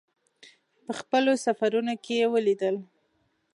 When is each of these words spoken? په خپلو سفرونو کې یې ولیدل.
په 0.85 0.91
خپلو 0.99 1.31
سفرونو 1.45 1.93
کې 2.03 2.13
یې 2.21 2.25
ولیدل. 2.33 2.75